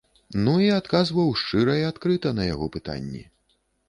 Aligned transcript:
Ну, 0.45 0.53
і 0.67 0.69
адказваў 0.77 1.29
шчыра 1.41 1.75
і 1.81 1.85
адкрыта 1.89 2.31
на 2.39 2.47
яго 2.53 2.65
пытанні. 2.77 3.23